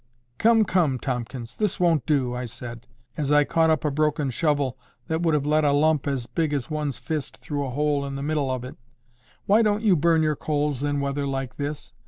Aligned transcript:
"Come, 0.39 0.65
come, 0.65 0.97
Tomkins! 0.97 1.55
this 1.55 1.79
won't 1.79 2.07
do," 2.07 2.33
I 2.33 2.45
said, 2.45 2.87
as 3.17 3.31
I 3.31 3.43
caught 3.43 3.69
up 3.69 3.85
a 3.85 3.91
broken 3.91 4.31
shovel 4.31 4.79
that 5.05 5.21
would 5.21 5.35
have 5.35 5.45
let 5.45 5.63
a 5.63 5.71
lump 5.73 6.07
as 6.07 6.25
big 6.25 6.53
as 6.53 6.71
one's 6.71 6.97
fist 6.97 7.37
through 7.37 7.63
a 7.63 7.69
hole 7.69 8.03
in 8.07 8.15
the 8.15 8.23
middle 8.23 8.49
of 8.49 8.63
it. 8.63 8.77
"Why 9.45 9.61
don't 9.61 9.83
you 9.83 9.95
burn 9.95 10.23
your 10.23 10.35
coals 10.35 10.81
in 10.83 11.01
weather 11.01 11.27
like 11.27 11.57
this? 11.57 11.93